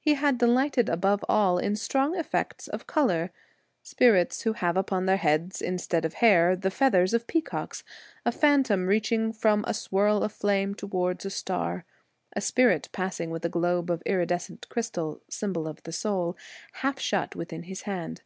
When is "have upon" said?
4.54-5.06